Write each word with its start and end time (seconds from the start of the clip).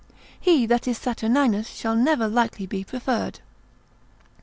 He 0.39 0.65
that 0.65 0.87
is 0.87 0.97
Saturninus 0.97 1.67
shall 1.67 1.95
never 1.95 2.27
likely 2.27 2.65
be 2.65 2.83
preferred. 2.83 3.39